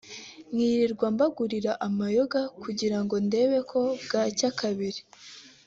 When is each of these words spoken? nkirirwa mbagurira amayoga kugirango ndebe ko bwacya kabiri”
nkirirwa 0.53 1.07
mbagurira 1.15 1.71
amayoga 1.87 2.39
kugirango 2.63 3.15
ndebe 3.27 3.57
ko 3.71 3.81
bwacya 4.03 4.49
kabiri” 4.59 5.01